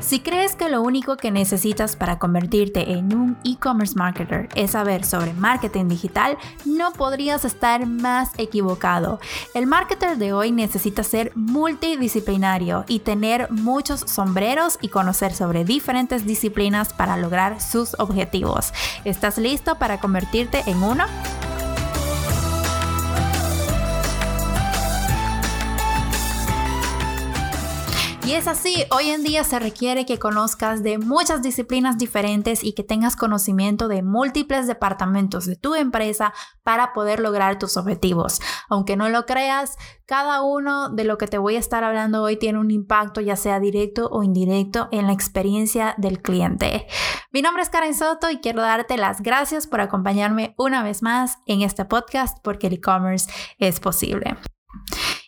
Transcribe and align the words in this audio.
Si 0.00 0.20
crees 0.20 0.54
que 0.54 0.68
lo 0.68 0.80
único 0.80 1.16
que 1.16 1.30
necesitas 1.30 1.96
para 1.96 2.18
convertirte 2.18 2.92
en 2.92 3.14
un 3.14 3.36
e-commerce 3.44 3.96
marketer 3.96 4.48
es 4.54 4.70
saber 4.70 5.04
sobre 5.04 5.32
marketing 5.32 5.88
digital, 5.88 6.38
no 6.64 6.92
podrías 6.92 7.44
estar 7.44 7.84
más 7.86 8.30
equivocado. 8.38 9.18
El 9.54 9.66
marketer 9.66 10.16
de 10.16 10.32
hoy 10.32 10.52
necesita 10.52 11.02
ser 11.02 11.32
multidisciplinario 11.34 12.84
y 12.86 13.00
tener 13.00 13.50
muchos 13.50 14.00
sombreros 14.00 14.78
y 14.80 14.88
conocer 14.88 15.34
sobre 15.34 15.64
diferentes 15.64 16.24
disciplinas 16.24 16.92
para 16.92 17.16
lograr 17.16 17.60
sus 17.60 17.98
objetivos. 17.98 18.72
¿Estás 19.04 19.36
listo 19.36 19.78
para 19.78 19.98
convertirte 19.98 20.62
en 20.66 20.82
uno? 20.82 21.04
Y 28.28 28.34
es 28.34 28.46
así, 28.46 28.84
hoy 28.90 29.08
en 29.08 29.22
día 29.22 29.42
se 29.42 29.58
requiere 29.58 30.04
que 30.04 30.18
conozcas 30.18 30.82
de 30.82 30.98
muchas 30.98 31.40
disciplinas 31.40 31.96
diferentes 31.96 32.62
y 32.62 32.74
que 32.74 32.84
tengas 32.84 33.16
conocimiento 33.16 33.88
de 33.88 34.02
múltiples 34.02 34.66
departamentos 34.66 35.46
de 35.46 35.56
tu 35.56 35.74
empresa 35.74 36.34
para 36.62 36.92
poder 36.92 37.20
lograr 37.20 37.58
tus 37.58 37.78
objetivos. 37.78 38.42
Aunque 38.68 38.98
no 38.98 39.08
lo 39.08 39.24
creas, 39.24 39.78
cada 40.04 40.42
uno 40.42 40.90
de 40.90 41.04
lo 41.04 41.16
que 41.16 41.26
te 41.26 41.38
voy 41.38 41.56
a 41.56 41.58
estar 41.58 41.84
hablando 41.84 42.22
hoy 42.22 42.36
tiene 42.36 42.58
un 42.58 42.70
impacto 42.70 43.22
ya 43.22 43.34
sea 43.34 43.60
directo 43.60 44.10
o 44.10 44.22
indirecto 44.22 44.88
en 44.92 45.06
la 45.06 45.14
experiencia 45.14 45.94
del 45.96 46.20
cliente. 46.20 46.86
Mi 47.32 47.40
nombre 47.40 47.62
es 47.62 47.70
Karen 47.70 47.94
Soto 47.94 48.30
y 48.30 48.40
quiero 48.40 48.60
darte 48.60 48.98
las 48.98 49.22
gracias 49.22 49.66
por 49.66 49.80
acompañarme 49.80 50.54
una 50.58 50.82
vez 50.82 51.02
más 51.02 51.38
en 51.46 51.62
este 51.62 51.86
podcast 51.86 52.36
porque 52.42 52.66
el 52.66 52.74
e-commerce 52.74 53.30
es 53.58 53.80
posible. 53.80 54.36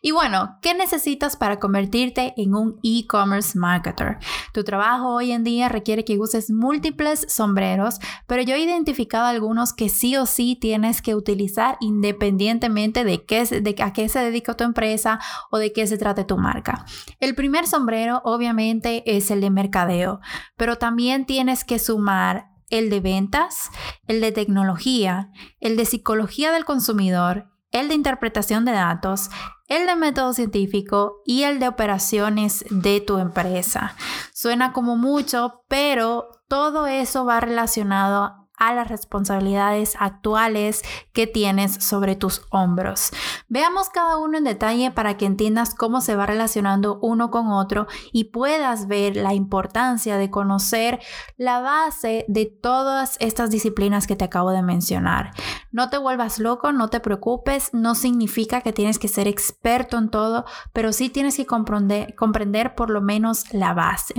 Y 0.03 0.13
bueno, 0.13 0.59
¿qué 0.63 0.73
necesitas 0.73 1.37
para 1.37 1.59
convertirte 1.59 2.33
en 2.39 2.55
un 2.55 2.81
e-commerce 2.83 3.59
marketer? 3.59 4.17
Tu 4.55 4.65
trabajo 4.65 5.15
hoy 5.15 5.31
en 5.31 5.45
día 5.45 5.69
requiere 5.69 6.07
que 6.07 6.19
uses 6.19 6.51
múltiples 6.51 7.27
sombreros, 7.29 7.99
pero 8.27 8.41
yo 8.41 8.55
he 8.55 8.61
identificado 8.61 9.27
algunos 9.27 9.75
que 9.75 9.91
sí 9.91 10.17
o 10.17 10.25
sí 10.25 10.57
tienes 10.59 11.03
que 11.03 11.15
utilizar 11.15 11.77
independientemente 11.81 13.05
de, 13.05 13.27
qué, 13.27 13.45
a 13.83 13.93
qué 13.93 14.09
se 14.09 14.21
dedica 14.21 14.57
tu 14.57 14.65
empresa 14.65 15.21
o 15.51 15.59
de 15.59 15.75
qué 15.75 15.87
se 15.87 15.99
trate 15.99 16.25
tu 16.25 16.39
marca. 16.39 16.87
El 17.19 17.35
primer 17.35 17.67
sombrero 17.67 18.23
obviamente 18.25 19.03
es 19.05 19.31
el 19.31 19.43
de 19.43 19.51
mercadeo, 19.51 20.21
pero 20.57 20.79
también 20.79 21.27
tienes 21.27 21.63
que 21.63 21.79
sumar 21.79 22.47
el 22.71 22.89
de 22.89 23.01
ventas, 23.01 23.71
el 24.07 24.23
de 24.23 24.33
tecnología, 24.33 25.31
el 25.61 25.77
de 25.77 25.85
psicología 25.85 26.53
del 26.53 26.65
consumidor, 26.65 27.51
el 27.73 27.89
de 27.89 27.95
interpretación 27.95 28.65
de 28.65 28.73
datos, 28.73 29.31
el 29.71 29.87
de 29.87 29.95
método 29.95 30.35
científico 30.35 31.23
y 31.25 31.45
el 31.45 31.61
de 31.61 31.69
operaciones 31.69 32.65
de 32.71 33.01
tu 33.01 33.19
empresa. 33.19 33.97
Suena 34.35 34.73
como 34.73 34.97
mucho, 34.97 35.63
pero 35.69 36.29
todo 36.49 36.89
eso 36.89 37.25
va 37.25 37.41
relacionado 37.41 38.40
a 38.61 38.75
las 38.75 38.89
responsabilidades 38.89 39.97
actuales 39.99 40.83
que 41.13 41.27
tienes 41.27 41.73
sobre 41.83 42.15
tus 42.15 42.43
hombros. 42.51 43.11
Veamos 43.49 43.89
cada 43.89 44.19
uno 44.19 44.39
en 44.39 44.45
detalle 44.45 44.93
para 44.93 45.17
que 45.17 45.27
entiendas 45.27 45.75
cómo 45.75 46.01
se 46.01 46.15
va 46.15 46.27
relacionando 46.27 47.01
uno 47.03 47.31
con 47.31 47.49
otro 47.49 47.89
y 48.13 48.25
puedas 48.25 48.87
ver 48.87 49.17
la 49.17 49.35
importancia 49.35 50.19
de 50.19 50.31
conocer 50.31 51.01
la 51.37 51.61
base 51.61 52.27
de 52.29 52.47
todas 52.47 53.17
estas 53.19 53.51
disciplinas 53.51 54.07
que 54.07 54.15
te 54.15 54.27
acabo 54.27 54.51
de 54.51 54.63
mencionar. 54.63 55.33
No 55.73 55.89
te 55.89 55.99
vuelvas 55.99 56.39
loco, 56.39 56.73
no 56.73 56.89
te 56.89 57.01
preocupes, 57.01 57.71
no 57.73 57.95
significa 57.95 58.61
que 58.61 58.73
tienes 58.73 58.99
que 58.99 59.09
ser 59.09 59.27
experto 59.27 59.97
en 59.97 60.11
todo, 60.11 60.45
pero 60.73 60.93
sí 60.93 61.09
tienes 61.09 61.37
que 61.37 61.47
comprender, 61.47 62.15
comprender 62.15 62.75
por 62.75 62.91
lo 62.91 63.01
menos 63.01 63.53
la 63.55 63.73
base. 63.73 64.15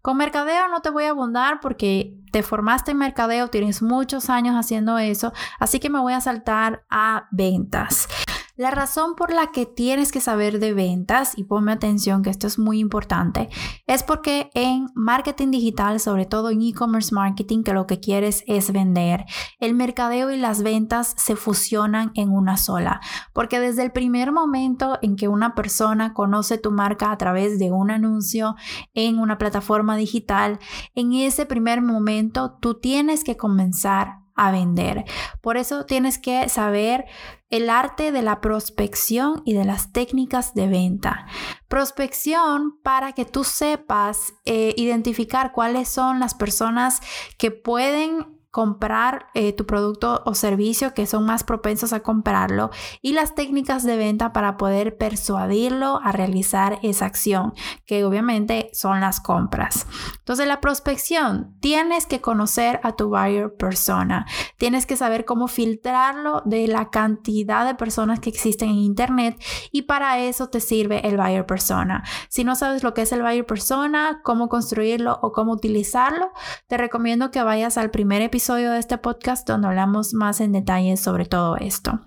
Con 0.00 0.16
mercadeo 0.16 0.68
no 0.68 0.80
te 0.80 0.90
voy 0.90 1.04
a 1.04 1.10
abundar 1.10 1.60
porque 1.60 2.16
te 2.30 2.42
formaste 2.42 2.90
en 2.90 2.98
mercadeo, 2.98 3.48
tienes 3.48 3.73
muchos 3.82 4.30
años 4.30 4.56
haciendo 4.56 4.98
eso, 4.98 5.32
así 5.58 5.80
que 5.80 5.90
me 5.90 6.00
voy 6.00 6.12
a 6.12 6.20
saltar 6.20 6.84
a 6.90 7.28
ventas. 7.30 8.08
La 8.56 8.70
razón 8.70 9.16
por 9.16 9.32
la 9.32 9.48
que 9.48 9.66
tienes 9.66 10.12
que 10.12 10.20
saber 10.20 10.60
de 10.60 10.72
ventas, 10.72 11.36
y 11.36 11.42
ponme 11.42 11.72
atención 11.72 12.22
que 12.22 12.30
esto 12.30 12.46
es 12.46 12.56
muy 12.56 12.78
importante, 12.78 13.48
es 13.88 14.04
porque 14.04 14.52
en 14.54 14.86
marketing 14.94 15.50
digital, 15.50 15.98
sobre 15.98 16.24
todo 16.24 16.50
en 16.50 16.62
e-commerce 16.62 17.12
marketing, 17.12 17.64
que 17.64 17.72
lo 17.72 17.88
que 17.88 17.98
quieres 17.98 18.44
es 18.46 18.72
vender, 18.72 19.24
el 19.58 19.74
mercadeo 19.74 20.30
y 20.30 20.36
las 20.36 20.62
ventas 20.62 21.14
se 21.16 21.34
fusionan 21.34 22.12
en 22.14 22.30
una 22.30 22.56
sola. 22.56 23.00
Porque 23.32 23.58
desde 23.58 23.82
el 23.82 23.90
primer 23.90 24.30
momento 24.30 25.00
en 25.02 25.16
que 25.16 25.26
una 25.26 25.56
persona 25.56 26.14
conoce 26.14 26.56
tu 26.56 26.70
marca 26.70 27.10
a 27.10 27.18
través 27.18 27.58
de 27.58 27.72
un 27.72 27.90
anuncio 27.90 28.54
en 28.92 29.18
una 29.18 29.36
plataforma 29.36 29.96
digital, 29.96 30.60
en 30.94 31.12
ese 31.12 31.44
primer 31.44 31.82
momento 31.82 32.56
tú 32.60 32.78
tienes 32.78 33.24
que 33.24 33.36
comenzar 33.36 34.23
a 34.34 34.50
vender. 34.50 35.04
Por 35.40 35.56
eso 35.56 35.86
tienes 35.86 36.18
que 36.18 36.48
saber 36.48 37.04
el 37.50 37.70
arte 37.70 38.10
de 38.10 38.22
la 38.22 38.40
prospección 38.40 39.42
y 39.44 39.54
de 39.54 39.64
las 39.64 39.92
técnicas 39.92 40.54
de 40.54 40.66
venta. 40.66 41.26
Prospección 41.68 42.80
para 42.82 43.12
que 43.12 43.24
tú 43.24 43.44
sepas 43.44 44.34
eh, 44.44 44.74
identificar 44.76 45.52
cuáles 45.52 45.88
son 45.88 46.18
las 46.18 46.34
personas 46.34 47.00
que 47.38 47.50
pueden 47.50 48.33
comprar 48.54 49.26
eh, 49.34 49.52
tu 49.52 49.66
producto 49.66 50.22
o 50.26 50.36
servicio 50.36 50.94
que 50.94 51.08
son 51.08 51.26
más 51.26 51.42
propensos 51.42 51.92
a 51.92 52.04
comprarlo 52.04 52.70
y 53.02 53.12
las 53.12 53.34
técnicas 53.34 53.82
de 53.82 53.96
venta 53.96 54.32
para 54.32 54.56
poder 54.56 54.96
persuadirlo 54.96 55.98
a 56.04 56.12
realizar 56.12 56.78
esa 56.84 57.06
acción 57.06 57.52
que 57.84 58.04
obviamente 58.04 58.70
son 58.72 59.00
las 59.00 59.18
compras. 59.18 59.88
Entonces 60.18 60.46
la 60.46 60.60
prospección, 60.60 61.56
tienes 61.58 62.06
que 62.06 62.20
conocer 62.20 62.78
a 62.84 62.92
tu 62.92 63.08
buyer 63.08 63.52
persona, 63.56 64.24
tienes 64.56 64.86
que 64.86 64.96
saber 64.96 65.24
cómo 65.24 65.48
filtrarlo 65.48 66.40
de 66.44 66.68
la 66.68 66.90
cantidad 66.90 67.66
de 67.66 67.74
personas 67.74 68.20
que 68.20 68.30
existen 68.30 68.68
en 68.68 68.76
internet 68.76 69.36
y 69.72 69.82
para 69.82 70.20
eso 70.20 70.48
te 70.48 70.60
sirve 70.60 71.04
el 71.08 71.16
buyer 71.16 71.44
persona. 71.44 72.04
Si 72.28 72.44
no 72.44 72.54
sabes 72.54 72.84
lo 72.84 72.94
que 72.94 73.02
es 73.02 73.10
el 73.10 73.22
buyer 73.22 73.46
persona, 73.46 74.20
cómo 74.22 74.48
construirlo 74.48 75.18
o 75.22 75.32
cómo 75.32 75.50
utilizarlo, 75.50 76.30
te 76.68 76.76
recomiendo 76.76 77.32
que 77.32 77.42
vayas 77.42 77.78
al 77.78 77.90
primer 77.90 78.22
episodio 78.22 78.43
de 78.52 78.78
este 78.78 78.98
podcast 78.98 79.48
donde 79.48 79.68
hablamos 79.68 80.12
más 80.12 80.40
en 80.42 80.52
detalle 80.52 80.98
sobre 80.98 81.24
todo 81.24 81.56
esto. 81.56 82.00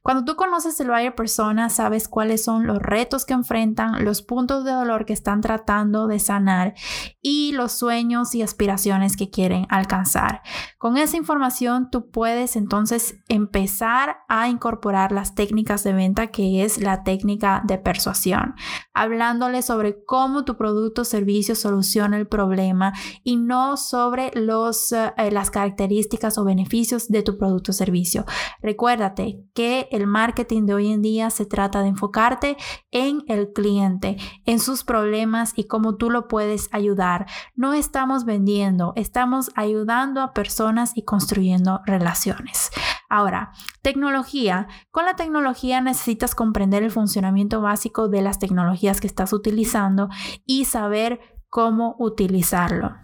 Cuando 0.00 0.24
tú 0.24 0.36
conoces 0.36 0.80
el 0.80 0.88
buyer 0.88 1.14
persona, 1.14 1.68
sabes 1.68 2.08
cuáles 2.08 2.42
son 2.42 2.66
los 2.66 2.78
retos 2.78 3.26
que 3.26 3.34
enfrentan, 3.34 4.04
los 4.04 4.22
puntos 4.22 4.64
de 4.64 4.72
dolor 4.72 5.04
que 5.04 5.12
están 5.12 5.42
tratando 5.42 6.06
de 6.06 6.18
sanar 6.18 6.74
y 7.20 7.52
los 7.52 7.72
sueños 7.72 8.34
y 8.34 8.42
aspiraciones 8.42 9.16
que 9.16 9.30
quieren 9.30 9.66
alcanzar. 9.68 10.42
Con 10.78 10.96
esa 10.96 11.18
información 11.18 11.90
tú 11.90 12.10
puedes 12.10 12.56
entonces 12.56 13.16
empezar 13.28 14.16
a 14.28 14.48
incorporar 14.48 15.12
las 15.12 15.34
técnicas 15.34 15.84
de 15.84 15.92
venta 15.92 16.28
que 16.28 16.64
es 16.64 16.78
la 16.78 17.04
técnica 17.04 17.62
de 17.64 17.76
persuasión, 17.76 18.54
hablándole 18.94 19.60
sobre 19.60 20.04
cómo 20.04 20.44
tu 20.44 20.56
producto 20.56 21.02
o 21.02 21.04
servicio 21.04 21.54
soluciona 21.54 22.16
el 22.16 22.26
problema 22.26 22.94
y 23.22 23.36
no 23.36 23.76
sobre 23.76 24.30
los, 24.34 24.92
eh, 24.92 25.12
las 25.30 25.50
características 25.50 25.81
características 25.82 26.38
o 26.38 26.44
beneficios 26.44 27.08
de 27.08 27.22
tu 27.22 27.36
producto 27.36 27.72
o 27.72 27.74
servicio. 27.74 28.24
Recuérdate 28.60 29.44
que 29.54 29.88
el 29.90 30.06
marketing 30.06 30.66
de 30.66 30.74
hoy 30.74 30.92
en 30.92 31.02
día 31.02 31.30
se 31.30 31.44
trata 31.44 31.82
de 31.82 31.88
enfocarte 31.88 32.56
en 32.92 33.24
el 33.26 33.52
cliente, 33.52 34.16
en 34.46 34.60
sus 34.60 34.84
problemas 34.84 35.52
y 35.56 35.64
cómo 35.64 35.96
tú 35.96 36.10
lo 36.10 36.28
puedes 36.28 36.68
ayudar. 36.72 37.26
No 37.56 37.74
estamos 37.74 38.24
vendiendo, 38.24 38.92
estamos 38.96 39.50
ayudando 39.56 40.20
a 40.20 40.32
personas 40.32 40.92
y 40.94 41.02
construyendo 41.02 41.80
relaciones. 41.84 42.70
Ahora, 43.08 43.52
tecnología. 43.82 44.68
Con 44.90 45.04
la 45.04 45.16
tecnología 45.16 45.80
necesitas 45.80 46.34
comprender 46.34 46.82
el 46.82 46.90
funcionamiento 46.90 47.60
básico 47.60 48.08
de 48.08 48.22
las 48.22 48.38
tecnologías 48.38 49.00
que 49.00 49.08
estás 49.08 49.32
utilizando 49.32 50.08
y 50.46 50.64
saber 50.64 51.20
cómo 51.48 51.96
utilizarlo. 51.98 52.94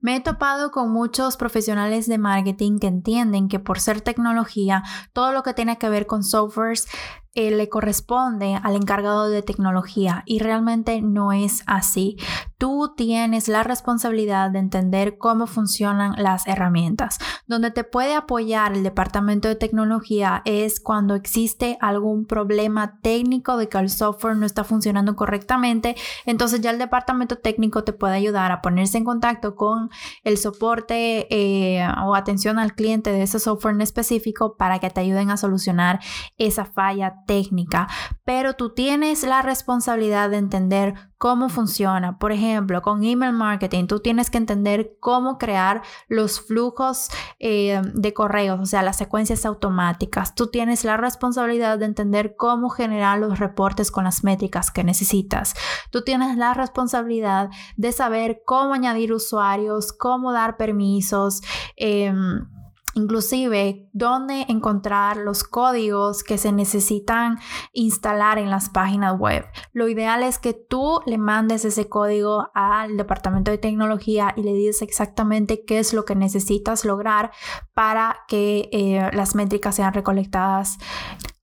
Me 0.00 0.16
he 0.16 0.20
topado 0.20 0.70
con 0.70 0.90
muchos 0.90 1.36
profesionales 1.36 2.06
de 2.06 2.16
marketing 2.16 2.78
que 2.78 2.86
entienden 2.86 3.48
que 3.48 3.58
por 3.60 3.80
ser 3.80 4.00
tecnología, 4.00 4.82
todo 5.12 5.32
lo 5.32 5.42
que 5.42 5.52
tiene 5.52 5.76
que 5.76 5.90
ver 5.90 6.06
con 6.06 6.24
softwares 6.24 6.88
eh, 7.34 7.52
le 7.52 7.68
corresponde 7.68 8.58
al 8.60 8.74
encargado 8.74 9.28
de 9.28 9.42
tecnología 9.42 10.24
y 10.26 10.40
realmente 10.40 11.00
no 11.00 11.32
es 11.32 11.62
así. 11.66 12.16
Tú 12.58 12.92
tienes 12.96 13.46
la 13.46 13.62
responsabilidad 13.62 14.50
de 14.50 14.58
entender 14.58 15.16
cómo 15.16 15.46
funcionan 15.46 16.14
las 16.18 16.48
herramientas. 16.48 17.18
Donde 17.46 17.70
te 17.70 17.84
puede 17.84 18.16
apoyar 18.16 18.72
el 18.72 18.82
departamento 18.82 19.46
de 19.46 19.54
tecnología 19.54 20.42
es 20.44 20.80
cuando 20.80 21.14
existe 21.14 21.78
algún 21.80 22.26
problema 22.26 22.98
técnico 23.00 23.56
de 23.56 23.68
que 23.68 23.78
el 23.78 23.90
software 23.90 24.36
no 24.36 24.44
está 24.44 24.64
funcionando 24.64 25.14
correctamente. 25.14 25.94
Entonces 26.26 26.60
ya 26.60 26.70
el 26.70 26.78
departamento 26.78 27.38
técnico 27.38 27.84
te 27.84 27.92
puede 27.92 28.16
ayudar 28.16 28.50
a 28.50 28.60
ponerse 28.60 28.98
en 28.98 29.04
contacto 29.04 29.54
con 29.54 29.88
el 30.24 30.36
soporte 30.36 31.28
eh, 31.30 31.86
o 32.04 32.16
atención 32.16 32.58
al 32.58 32.74
cliente 32.74 33.12
de 33.12 33.22
ese 33.22 33.38
software 33.38 33.76
en 33.76 33.82
específico 33.82 34.56
para 34.56 34.80
que 34.80 34.90
te 34.90 35.00
ayuden 35.00 35.30
a 35.30 35.36
solucionar 35.36 36.00
esa 36.36 36.64
falla 36.64 37.19
técnica, 37.26 37.88
pero 38.24 38.54
tú 38.54 38.74
tienes 38.74 39.22
la 39.22 39.42
responsabilidad 39.42 40.30
de 40.30 40.38
entender 40.38 40.94
cómo 41.20 41.50
funciona. 41.50 42.18
Por 42.18 42.32
ejemplo, 42.32 42.80
con 42.80 43.04
email 43.04 43.34
marketing, 43.34 43.86
tú 43.86 44.00
tienes 44.00 44.30
que 44.30 44.38
entender 44.38 44.96
cómo 45.00 45.36
crear 45.36 45.82
los 46.08 46.40
flujos 46.40 47.10
eh, 47.38 47.82
de 47.92 48.14
correos, 48.14 48.58
o 48.58 48.64
sea, 48.64 48.82
las 48.82 48.96
secuencias 48.96 49.44
automáticas. 49.44 50.34
Tú 50.34 50.46
tienes 50.46 50.82
la 50.84 50.96
responsabilidad 50.96 51.78
de 51.78 51.84
entender 51.84 52.36
cómo 52.36 52.70
generar 52.70 53.18
los 53.18 53.38
reportes 53.38 53.90
con 53.90 54.04
las 54.04 54.24
métricas 54.24 54.70
que 54.70 54.82
necesitas. 54.82 55.54
Tú 55.90 56.02
tienes 56.04 56.38
la 56.38 56.54
responsabilidad 56.54 57.50
de 57.76 57.92
saber 57.92 58.42
cómo 58.46 58.72
añadir 58.72 59.12
usuarios, 59.12 59.92
cómo 59.92 60.32
dar 60.32 60.56
permisos. 60.56 61.42
Em, 61.76 62.46
inclusive 62.94 63.88
dónde 63.92 64.46
encontrar 64.48 65.16
los 65.16 65.44
códigos 65.44 66.24
que 66.24 66.38
se 66.38 66.52
necesitan 66.52 67.38
instalar 67.72 68.38
en 68.38 68.50
las 68.50 68.68
páginas 68.68 69.18
web. 69.18 69.44
Lo 69.72 69.88
ideal 69.88 70.22
es 70.22 70.38
que 70.38 70.54
tú 70.54 71.00
le 71.06 71.18
mandes 71.18 71.64
ese 71.64 71.88
código 71.88 72.50
al 72.54 72.96
departamento 72.96 73.50
de 73.50 73.58
tecnología 73.58 74.34
y 74.36 74.42
le 74.42 74.52
dices 74.52 74.82
exactamente 74.82 75.64
qué 75.64 75.78
es 75.78 75.92
lo 75.92 76.04
que 76.04 76.14
necesitas 76.14 76.84
lograr 76.84 77.30
para 77.74 78.18
que 78.28 78.68
eh, 78.72 79.10
las 79.12 79.34
métricas 79.34 79.76
sean 79.76 79.94
recolectadas 79.94 80.78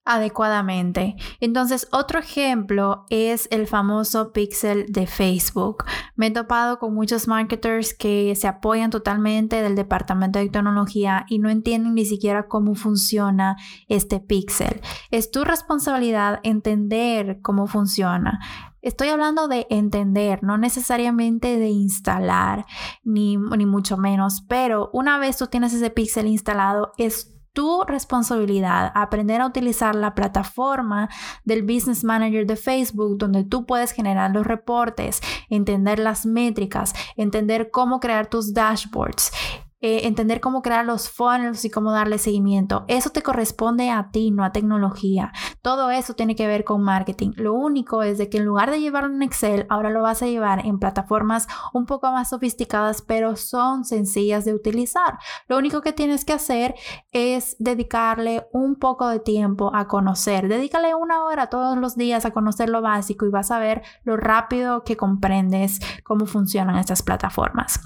adecuadamente. 0.07 1.15
Entonces, 1.39 1.87
otro 1.91 2.19
ejemplo 2.19 3.05
es 3.09 3.47
el 3.51 3.67
famoso 3.67 4.31
pixel 4.31 4.85
de 4.87 5.05
Facebook. 5.05 5.83
Me 6.15 6.27
he 6.27 6.31
topado 6.31 6.79
con 6.79 6.93
muchos 6.93 7.27
marketers 7.27 7.93
que 7.93 8.33
se 8.35 8.47
apoyan 8.47 8.89
totalmente 8.89 9.61
del 9.61 9.75
departamento 9.75 10.39
de 10.39 10.49
tecnología 10.49 11.25
y 11.27 11.39
no 11.39 11.49
entienden 11.49 11.93
ni 11.93 12.05
siquiera 12.05 12.47
cómo 12.47 12.75
funciona 12.75 13.57
este 13.87 14.19
pixel. 14.19 14.81
Es 15.11 15.29
tu 15.29 15.43
responsabilidad 15.43 16.39
entender 16.43 17.39
cómo 17.41 17.67
funciona. 17.67 18.39
Estoy 18.81 19.09
hablando 19.09 19.49
de 19.49 19.67
entender, 19.69 20.43
no 20.43 20.57
necesariamente 20.57 21.57
de 21.59 21.67
instalar, 21.67 22.65
ni, 23.03 23.35
ni 23.35 23.65
mucho 23.65 23.97
menos, 23.97 24.45
pero 24.47 24.89
una 24.93 25.19
vez 25.19 25.35
tú 25.37 25.47
tienes 25.47 25.73
ese 25.73 25.89
pixel 25.89 26.27
instalado, 26.27 26.93
es 26.97 27.36
tu 27.57 27.81
responsabilidad 27.87 28.91
aprender 28.93 29.41
a 29.41 29.47
utilizar 29.47 29.95
la 29.95 30.13
plataforma 30.13 31.09
del 31.43 31.63
Business 31.63 32.03
Manager 32.03 32.45
de 32.45 32.55
Facebook, 32.55 33.17
donde 33.17 33.45
tú 33.45 33.65
puedes 33.65 33.93
generar 33.93 34.29
los 34.29 34.45
reportes, 34.45 35.21
entender 35.49 35.97
las 35.97 36.27
métricas, 36.27 36.93
entender 37.15 37.71
cómo 37.71 37.99
crear 37.99 38.27
tus 38.27 38.53
dashboards 38.53 39.31
eh, 39.79 40.07
entender 40.07 40.41
cómo 40.41 40.63
crear 40.63 40.83
los 40.85 41.07
funnels 41.07 41.63
y 41.63 41.69
cómo 41.69 41.91
darle 41.91 42.17
seguimiento. 42.17 42.83
Eso 42.87 43.11
te 43.11 43.21
corresponde 43.21 43.91
a 43.91 44.09
ti, 44.09 44.31
no 44.31 44.43
a 44.43 44.51
tecnología. 44.51 45.31
Todo 45.61 45.91
eso 45.91 46.15
tiene 46.15 46.35
que 46.35 46.47
ver 46.47 46.63
con 46.63 46.81
marketing. 46.81 47.33
Lo 47.35 47.53
único 47.53 48.01
es 48.01 48.17
de 48.17 48.27
que 48.27 48.39
en 48.39 48.45
lugar 48.45 48.71
de 48.71 48.79
llevarlo 48.79 49.13
en 49.13 49.21
Excel, 49.21 49.67
ahora 49.69 49.91
lo 49.91 50.01
vas 50.01 50.23
a 50.23 50.25
llevar 50.25 50.65
en 50.65 50.79
plataformas 50.79 51.47
un 51.73 51.85
poco 51.85 52.11
más 52.11 52.29
sofisticadas, 52.29 53.03
pero 53.03 53.35
son 53.35 53.85
sencillas 53.85 54.45
de 54.45 54.55
utilizar. 54.55 55.19
Lo 55.47 55.59
único 55.59 55.81
que 55.81 55.93
tienes 55.93 56.25
que 56.25 56.33
hacer 56.33 56.73
es 57.11 57.55
dedicarle 57.59 58.47
un 58.53 58.77
poco 58.77 59.07
de 59.07 59.19
tiempo 59.19 59.69
a 59.75 59.87
conocer. 59.87 60.47
Dedícale 60.47 60.95
una 60.95 61.23
hora 61.23 61.51
todos 61.51 61.77
los 61.77 61.95
días 61.95 62.25
a 62.25 62.31
conocer 62.31 62.69
lo 62.69 62.81
básico 62.81 63.27
y 63.27 63.29
vas 63.29 63.51
a 63.51 63.59
ver 63.59 63.83
lo 64.03 64.17
rápido 64.17 64.83
que 64.83 64.97
comprendes 64.97 65.79
cómo 66.03 66.25
funcionan 66.25 66.77
estas 66.77 67.03
plataformas. 67.03 67.79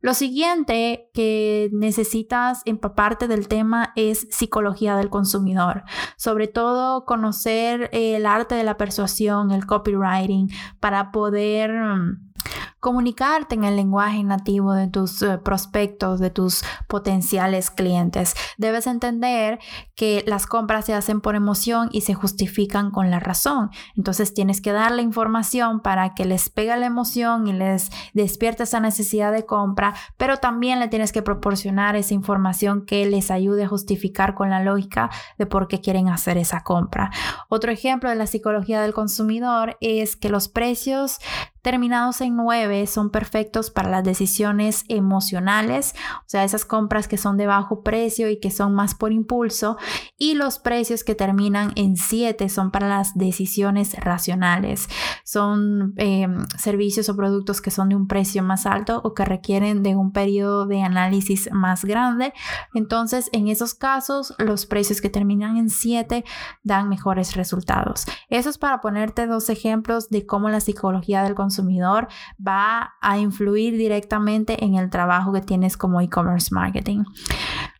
Lo 0.00 0.14
siguiente 0.14 1.10
que 1.12 1.25
necesitas 1.72 2.62
empaparte 2.64 3.28
del 3.28 3.48
tema 3.48 3.92
es 3.96 4.26
psicología 4.30 4.96
del 4.96 5.10
consumidor, 5.10 5.84
sobre 6.16 6.48
todo 6.48 7.04
conocer 7.04 7.88
el 7.92 8.26
arte 8.26 8.54
de 8.54 8.64
la 8.64 8.76
persuasión, 8.76 9.50
el 9.50 9.66
copywriting, 9.66 10.50
para 10.80 11.10
poder 11.10 11.72
mm, 11.72 12.35
comunicarte 12.80 13.54
en 13.54 13.64
el 13.64 13.76
lenguaje 13.76 14.22
nativo 14.22 14.72
de 14.72 14.88
tus 14.88 15.22
eh, 15.22 15.38
prospectos, 15.38 16.20
de 16.20 16.30
tus 16.30 16.62
potenciales 16.88 17.70
clientes. 17.70 18.34
Debes 18.58 18.86
entender 18.86 19.58
que 19.94 20.22
las 20.26 20.46
compras 20.46 20.84
se 20.84 20.94
hacen 20.94 21.20
por 21.20 21.34
emoción 21.34 21.88
y 21.92 22.02
se 22.02 22.14
justifican 22.14 22.90
con 22.90 23.10
la 23.10 23.18
razón. 23.18 23.70
Entonces 23.96 24.34
tienes 24.34 24.60
que 24.60 24.72
darle 24.72 25.02
información 25.02 25.80
para 25.80 26.14
que 26.14 26.24
les 26.24 26.48
pegue 26.48 26.76
la 26.76 26.86
emoción 26.86 27.46
y 27.48 27.52
les 27.52 27.90
despierte 28.12 28.64
esa 28.64 28.80
necesidad 28.80 29.32
de 29.32 29.46
compra, 29.46 29.94
pero 30.16 30.36
también 30.36 30.78
le 30.78 30.88
tienes 30.88 31.12
que 31.12 31.22
proporcionar 31.22 31.96
esa 31.96 32.14
información 32.14 32.84
que 32.84 33.06
les 33.06 33.30
ayude 33.30 33.64
a 33.64 33.68
justificar 33.68 34.34
con 34.34 34.50
la 34.50 34.62
lógica 34.62 35.10
de 35.38 35.46
por 35.46 35.68
qué 35.68 35.80
quieren 35.80 36.08
hacer 36.08 36.38
esa 36.38 36.62
compra. 36.62 37.10
Otro 37.48 37.72
ejemplo 37.72 38.10
de 38.10 38.16
la 38.16 38.26
psicología 38.26 38.82
del 38.82 38.92
consumidor 38.92 39.76
es 39.80 40.16
que 40.16 40.28
los 40.28 40.48
precios 40.48 41.18
terminados 41.66 42.20
en 42.20 42.36
9 42.36 42.86
son 42.86 43.10
perfectos 43.10 43.72
para 43.72 43.90
las 43.90 44.04
decisiones 44.04 44.84
emocionales, 44.86 45.96
o 46.18 46.28
sea, 46.28 46.44
esas 46.44 46.64
compras 46.64 47.08
que 47.08 47.18
son 47.18 47.36
de 47.36 47.48
bajo 47.48 47.82
precio 47.82 48.30
y 48.30 48.38
que 48.38 48.52
son 48.52 48.72
más 48.72 48.94
por 48.94 49.10
impulso, 49.10 49.76
y 50.16 50.34
los 50.34 50.60
precios 50.60 51.02
que 51.02 51.16
terminan 51.16 51.72
en 51.74 51.96
7 51.96 52.48
son 52.50 52.70
para 52.70 52.88
las 52.88 53.18
decisiones 53.18 53.96
racionales. 53.98 54.88
Son 55.24 55.94
em, 55.96 56.46
servicios 56.56 57.08
o 57.08 57.16
productos 57.16 57.60
que 57.60 57.72
son 57.72 57.88
de 57.88 57.96
un 57.96 58.06
precio 58.06 58.44
más 58.44 58.64
alto 58.64 59.00
o 59.02 59.12
que 59.12 59.24
requieren 59.24 59.82
de 59.82 59.96
un 59.96 60.12
periodo 60.12 60.66
de 60.66 60.82
análisis 60.82 61.50
más 61.50 61.84
grande. 61.84 62.32
Entonces, 62.74 63.28
en 63.32 63.48
esos 63.48 63.74
casos, 63.74 64.36
los 64.38 64.66
precios 64.66 65.00
que 65.00 65.10
terminan 65.10 65.56
en 65.56 65.70
7 65.70 66.24
dan 66.62 66.88
mejores 66.88 67.34
resultados. 67.34 68.06
Eso 68.28 68.50
es 68.50 68.56
para 68.56 68.80
ponerte 68.80 69.26
dos 69.26 69.50
ejemplos 69.50 70.10
de 70.10 70.26
cómo 70.26 70.48
la 70.48 70.60
psicología 70.60 71.24
del 71.24 71.34
consumidor 71.34 71.55
consumidor 71.56 72.08
va 72.46 72.94
a 73.00 73.18
influir 73.18 73.76
directamente 73.76 74.64
en 74.64 74.74
el 74.74 74.90
trabajo 74.90 75.32
que 75.32 75.40
tienes 75.40 75.76
como 75.76 76.00
e-commerce 76.00 76.54
marketing. 76.54 77.04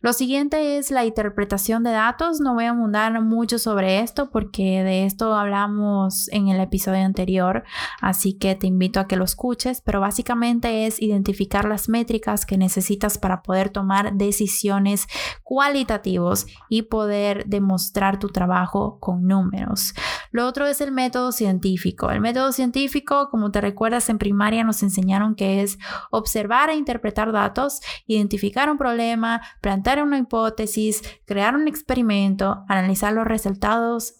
Lo 0.01 0.13
siguiente 0.13 0.77
es 0.77 0.91
la 0.91 1.05
interpretación 1.05 1.83
de 1.83 1.91
datos. 1.91 2.39
No 2.39 2.53
voy 2.53 2.65
a 2.65 2.69
abundar 2.69 3.19
mucho 3.21 3.57
sobre 3.57 3.99
esto 3.99 4.29
porque 4.29 4.83
de 4.83 5.05
esto 5.05 5.33
hablamos 5.33 6.29
en 6.29 6.49
el 6.49 6.61
episodio 6.61 7.03
anterior, 7.03 7.63
así 8.01 8.33
que 8.33 8.55
te 8.55 8.67
invito 8.67 8.99
a 8.99 9.07
que 9.07 9.15
lo 9.15 9.23
escuches, 9.23 9.81
pero 9.81 9.99
básicamente 9.99 10.85
es 10.85 11.01
identificar 11.01 11.65
las 11.65 11.89
métricas 11.89 12.45
que 12.45 12.57
necesitas 12.57 13.17
para 13.17 13.41
poder 13.41 13.69
tomar 13.69 14.13
decisiones 14.13 15.07
cualitativos 15.43 16.45
y 16.69 16.83
poder 16.83 17.45
demostrar 17.47 18.19
tu 18.19 18.29
trabajo 18.29 18.99
con 18.99 19.27
números. 19.27 19.93
Lo 20.31 20.45
otro 20.45 20.67
es 20.67 20.81
el 20.81 20.91
método 20.91 21.31
científico. 21.31 22.11
El 22.11 22.21
método 22.21 22.51
científico, 22.51 23.29
como 23.31 23.51
te 23.51 23.61
recuerdas 23.61 24.09
en 24.09 24.17
primaria, 24.17 24.63
nos 24.63 24.83
enseñaron 24.83 25.35
que 25.35 25.61
es 25.61 25.79
observar 26.11 26.69
e 26.69 26.75
interpretar 26.75 27.31
datos, 27.31 27.81
identificar 28.05 28.69
un 28.69 28.77
problema, 28.77 29.41
plantear 29.61 29.86
una 29.95 30.17
hipótesis, 30.17 31.01
crear 31.25 31.55
un 31.55 31.67
experimento, 31.67 32.65
analizar 32.67 33.13
los 33.13 33.25
resultados 33.25 34.15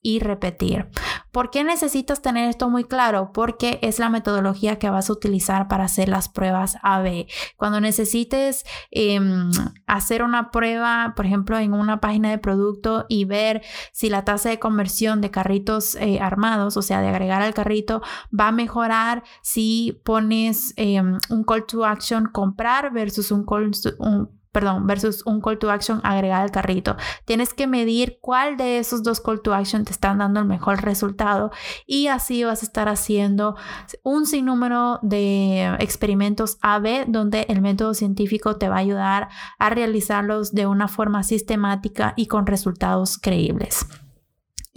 y 0.00 0.20
repetir. 0.20 0.88
¿Por 1.32 1.50
qué 1.50 1.64
necesitas 1.64 2.22
tener 2.22 2.48
esto 2.48 2.70
muy 2.70 2.84
claro? 2.84 3.32
Porque 3.32 3.78
es 3.82 3.98
la 3.98 4.08
metodología 4.08 4.78
que 4.78 4.90
vas 4.90 5.10
a 5.10 5.12
utilizar 5.12 5.68
para 5.68 5.84
hacer 5.84 6.08
las 6.08 6.28
pruebas 6.28 6.76
AB. 6.82 7.26
Cuando 7.56 7.80
necesites 7.80 8.64
em, 8.90 9.50
hacer 9.86 10.22
una 10.22 10.50
prueba, 10.50 11.14
por 11.16 11.26
ejemplo, 11.26 11.58
en 11.58 11.74
una 11.74 12.00
página 12.00 12.30
de 12.30 12.38
producto 12.38 13.06
y 13.08 13.24
ver 13.24 13.62
si 13.92 14.08
la 14.08 14.24
tasa 14.24 14.48
de 14.50 14.58
conversión 14.58 15.20
de 15.20 15.30
carritos 15.30 15.96
eh, 15.96 16.20
armados, 16.20 16.76
o 16.76 16.82
sea, 16.82 17.00
de 17.00 17.08
agregar 17.08 17.42
al 17.42 17.54
carrito, 17.54 18.00
va 18.38 18.48
a 18.48 18.52
mejorar 18.52 19.24
si 19.42 20.00
pones 20.04 20.72
em, 20.76 21.18
un 21.28 21.44
call 21.44 21.66
to 21.66 21.84
action 21.84 22.26
comprar 22.32 22.92
versus 22.92 23.32
un 23.32 23.44
call 23.44 23.72
to, 23.72 23.90
un, 23.98 24.37
perdón, 24.52 24.86
versus 24.86 25.24
un 25.26 25.40
call 25.40 25.58
to 25.58 25.70
action 25.70 26.00
agregar 26.04 26.42
al 26.42 26.50
carrito. 26.50 26.96
Tienes 27.24 27.54
que 27.54 27.66
medir 27.66 28.18
cuál 28.20 28.56
de 28.56 28.78
esos 28.78 29.02
dos 29.02 29.20
call 29.20 29.42
to 29.42 29.54
action 29.54 29.84
te 29.84 29.92
están 29.92 30.18
dando 30.18 30.40
el 30.40 30.46
mejor 30.46 30.82
resultado 30.82 31.50
y 31.86 32.08
así 32.08 32.44
vas 32.44 32.62
a 32.62 32.66
estar 32.66 32.88
haciendo 32.88 33.56
un 34.02 34.26
sinnúmero 34.26 34.98
de 35.02 35.76
experimentos 35.78 36.58
AB 36.62 37.06
donde 37.08 37.46
el 37.48 37.60
método 37.60 37.94
científico 37.94 38.56
te 38.56 38.68
va 38.68 38.76
a 38.76 38.80
ayudar 38.80 39.28
a 39.58 39.70
realizarlos 39.70 40.52
de 40.52 40.66
una 40.66 40.88
forma 40.88 41.22
sistemática 41.22 42.14
y 42.16 42.26
con 42.26 42.46
resultados 42.46 43.18
creíbles. 43.18 43.86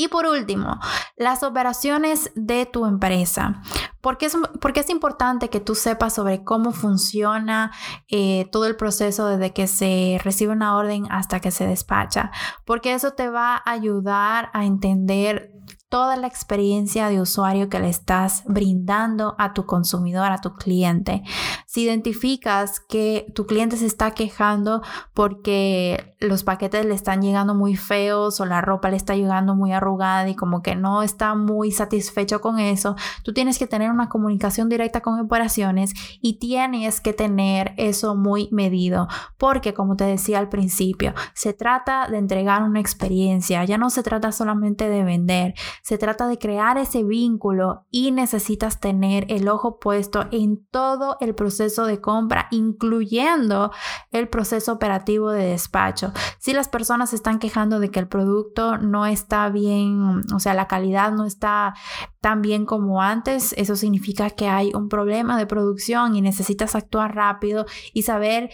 Y 0.02 0.08
por 0.08 0.26
último, 0.26 0.80
las 1.16 1.44
operaciones 1.44 2.32
de 2.34 2.66
tu 2.66 2.88
empresa. 2.88 3.62
¿Por 4.02 4.18
qué 4.18 4.26
es, 4.26 4.38
porque 4.60 4.80
es 4.80 4.90
importante 4.90 5.52
que 5.52 5.60
tú 5.60 5.76
sepas 5.76 6.16
sobre 6.16 6.44
cómo 6.44 6.72
funciona 6.72 7.72
eh, 8.10 8.50
todo 8.52 8.66
el 8.66 8.76
proceso 8.76 9.28
desde 9.28 9.54
que 9.54 9.68
se 9.68 10.20
recibe 10.24 10.54
una 10.54 10.76
orden 10.76 11.06
hasta 11.12 11.40
que 11.40 11.52
se 11.52 11.68
despacha? 11.68 12.32
Porque 12.66 12.96
eso 12.96 13.12
te 13.12 13.30
va 13.30 13.58
a 13.58 13.72
ayudar 13.72 14.50
a 14.54 14.66
entender 14.66 15.51
toda 15.92 16.16
la 16.16 16.26
experiencia 16.26 17.10
de 17.10 17.20
usuario 17.20 17.68
que 17.68 17.78
le 17.78 17.90
estás 17.90 18.44
brindando 18.48 19.36
a 19.38 19.52
tu 19.52 19.66
consumidor, 19.66 20.32
a 20.32 20.38
tu 20.38 20.54
cliente. 20.54 21.22
Si 21.68 21.84
identificas 21.84 22.80
que 22.80 23.28
tu 23.36 23.46
cliente 23.46 23.76
se 23.76 23.88
está 23.88 24.12
quejando 24.12 24.82
porque 25.14 26.16
los 26.22 26.46
paquetes 26.46 26.86
le 26.86 26.94
están 26.94 27.22
llegando 27.22 27.56
muy 27.56 27.76
feos 27.76 28.40
o 28.40 28.46
la 28.46 28.62
ropa 28.62 28.90
le 28.90 28.96
está 28.96 29.16
llegando 29.18 29.54
muy 29.54 29.74
arrugada 29.74 30.30
y 30.30 30.36
como 30.36 30.62
que 30.62 30.76
no 30.76 31.04
está 31.04 31.36
muy 31.36 31.72
satisfecho 31.72 32.40
con 32.40 32.58
eso, 32.58 32.96
tú 33.24 33.34
tienes 33.34 33.60
que 33.60 33.68
tener 33.68 33.92
una 33.92 34.08
comunicación 34.08 34.70
directa 34.70 35.02
con 35.02 35.20
operaciones 35.20 35.94
y 36.22 36.40
tienes 36.40 37.02
que 37.02 37.12
tener 37.12 37.74
eso 37.76 38.16
muy 38.16 38.48
medido 38.54 39.10
porque 39.38 39.74
como 39.74 39.98
te 39.98 40.06
decía 40.06 40.40
al 40.40 40.48
principio, 40.48 41.14
se 41.34 41.52
trata 41.52 42.08
de 42.08 42.18
entregar 42.18 42.64
una 42.64 42.80
experiencia, 42.80 43.66
ya 43.66 43.78
no 43.78 43.90
se 43.90 44.04
trata 44.04 44.32
solamente 44.32 44.88
de 44.88 45.04
vender, 45.04 45.54
se 45.82 45.98
trata 45.98 46.28
de 46.28 46.38
crear 46.38 46.78
ese 46.78 47.04
vínculo 47.04 47.86
y 47.90 48.12
necesitas 48.12 48.80
tener 48.80 49.26
el 49.30 49.48
ojo 49.48 49.80
puesto 49.80 50.28
en 50.32 50.66
todo 50.72 51.18
el 51.20 51.36
proceso 51.36 51.86
de 51.86 52.00
compra, 52.00 52.48
incluyendo 52.52 53.72
el 54.12 54.30
proceso 54.30 54.74
operativo 54.74 55.32
de 55.32 55.46
despacho. 55.46 56.14
Si 56.40 56.54
las 56.54 56.70
personas 56.70 57.12
se 57.12 57.16
están 57.16 57.40
quejando 57.40 57.80
de 57.80 57.90
que 57.90 58.00
el 58.00 58.08
producto 58.08 58.78
no 58.78 59.06
está 59.06 59.50
bien, 59.50 60.22
o 60.34 60.40
sea, 60.40 60.54
la 60.54 60.68
calidad 60.68 61.12
no 61.12 61.26
está 61.26 61.74
tan 62.22 62.42
bien 62.42 62.66
como 62.66 63.02
antes, 63.02 63.54
eso 63.58 63.76
significa 63.76 64.30
que 64.30 64.48
hay 64.48 64.72
un 64.74 64.90
problema 64.90 65.38
de 65.38 65.48
producción 65.48 66.16
y 66.16 66.22
necesitas 66.22 66.76
actuar 66.76 67.16
rápido 67.16 67.66
y 67.94 68.04
saber 68.04 68.52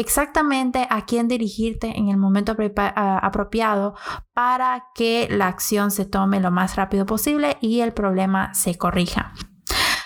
exactamente 0.00 0.86
a 0.88 1.04
quién 1.04 1.28
dirigirte 1.28 1.98
en 1.98 2.08
el 2.08 2.16
momento 2.16 2.56
apropiado 2.76 3.94
para 4.32 4.86
que 4.94 5.28
la 5.30 5.46
acción 5.46 5.90
se 5.90 6.06
tome 6.06 6.40
lo 6.40 6.50
más 6.50 6.76
rápido 6.76 7.04
posible 7.04 7.58
y 7.60 7.80
el 7.80 7.92
problema 7.92 8.54
se 8.54 8.76
corrija. 8.76 9.34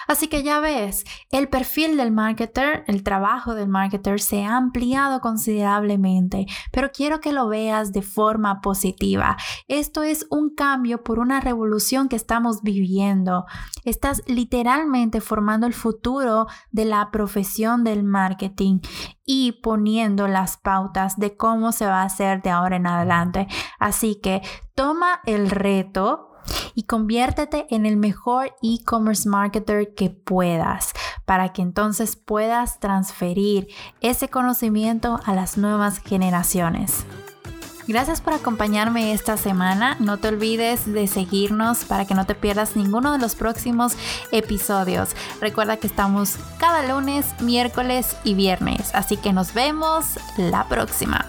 Así 0.07 0.29
que 0.29 0.43
ya 0.43 0.61
ves, 0.61 1.05
el 1.31 1.49
perfil 1.49 1.97
del 1.97 2.13
marketer, 2.13 2.85
el 2.87 3.03
trabajo 3.03 3.55
del 3.55 3.69
marketer 3.69 4.21
se 4.21 4.45
ha 4.45 4.57
ampliado 4.57 5.21
considerablemente, 5.21 6.47
pero 6.73 6.91
quiero 6.93 7.21
que 7.21 7.33
lo 7.33 7.49
veas 7.49 7.93
de 7.93 8.03
forma 8.03 8.61
positiva. 8.61 9.37
Esto 9.69 10.03
es 10.03 10.27
un 10.31 10.55
cambio 10.55 11.03
por 11.03 11.19
una 11.19 11.41
revolución 11.41 12.09
que 12.09 12.17
estamos 12.17 12.63
viviendo. 12.63 13.47
Estás 13.85 14.23
literalmente 14.27 15.21
formando 15.21 15.67
el 15.67 15.75
futuro 15.75 16.47
de 16.71 16.85
la 16.85 17.11
profesión 17.11 17.85
del 17.85 18.05
marketing 18.05 18.81
y 19.25 19.53
poniendo 19.63 20.29
las 20.29 20.57
pautas 20.57 21.19
de 21.19 21.37
cómo 21.37 21.73
se 21.73 21.87
va 21.87 22.03
a 22.03 22.07
hacer 22.07 22.43
de 22.43 22.51
ahora 22.51 22.77
en 22.77 22.87
adelante. 22.87 23.47
Así 23.79 24.17
que 24.17 24.43
toma 24.75 25.21
el 25.25 25.51
reto 25.51 26.34
y 26.75 26.85
conviértete 26.85 27.67
en 27.71 27.87
el 27.87 27.97
mejor 27.97 28.55
e-commerce 28.63 29.29
marketer 29.29 29.95
que 29.95 30.11
puedas 30.11 30.93
para 31.25 31.53
que 31.53 31.63
entonces 31.63 32.17
puedas 32.17 32.81
transferir 32.81 33.69
ese 34.01 34.29
conocimiento 34.29 35.21
a 35.25 35.35
las 35.35 35.57
nuevas 35.57 35.99
generaciones. 35.99 37.05
Gracias 37.87 38.23
por 38.23 38.33
acompañarme 38.33 39.13
esta 39.13 39.37
semana. 39.37 39.97
No 40.01 40.17
te 40.17 40.29
olvides 40.29 40.91
de 40.91 41.07
seguirnos 41.07 41.85
para 41.85 42.07
que 42.07 42.15
no 42.15 42.25
te 42.25 42.35
pierdas 42.35 42.77
ninguno 42.77 43.13
de 43.13 43.19
los 43.19 43.35
próximos 43.35 43.95
episodios. 44.33 45.11
Recuerda 45.41 45.77
que 45.77 45.87
estamos 45.87 46.37
cada 46.59 46.83
lunes, 46.95 47.27
miércoles 47.41 48.17
y 48.25 48.35
viernes. 48.35 48.95
Así 48.95 49.19
que 49.19 49.35
nos 49.35 49.53
vemos 49.53 50.19
la 50.39 50.67
próxima. 50.67 51.27